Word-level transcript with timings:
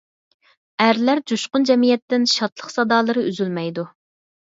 ئەرلەر 0.85 1.19
جۇشقۇن 1.31 1.67
جەمئىيەتتىن 1.69 2.25
شادلىق 2.31 2.73
سادالىرى 2.77 3.27
ئۈزۈلمەيدۇ. 3.27 3.85